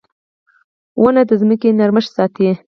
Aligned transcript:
•ونه 1.01 1.21
د 1.29 1.31
ځمکې 1.41 1.69
نرمښت 1.79 2.11
ساتي. 2.17 2.49